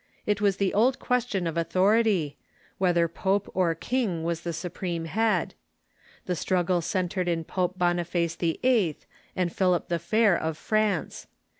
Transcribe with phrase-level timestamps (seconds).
[0.25, 2.35] It was the old question of authority—
[2.79, 5.53] whether pope or king was the supreme head.
[6.25, 8.97] The struggle centred in Pope Boniface VIII.
[9.35, 11.27] and Philip the Fair of France.